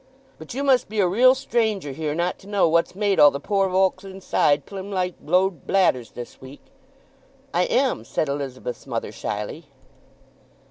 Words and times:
—But 0.39 0.55
you 0.55 0.63
must 0.63 0.89
be 0.89 0.99
a 0.99 1.07
real 1.07 1.35
stranger 1.35 1.91
here 1.91 2.15
not 2.15 2.39
to 2.39 2.47
know 2.47 2.67
what's 2.67 2.95
made 2.95 3.19
all 3.19 3.29
the 3.29 3.39
poor 3.39 3.69
volks' 3.69 4.03
insides 4.03 4.63
plim 4.65 4.89
like 4.91 5.19
blowed 5.19 5.67
bladders 5.67 6.13
this 6.13 6.41
week?" 6.41 6.61
"I 7.53 7.65
am," 7.65 8.03
said 8.03 8.27
Elizabeth's 8.27 8.87
mother 8.87 9.11
shyly. 9.11 9.65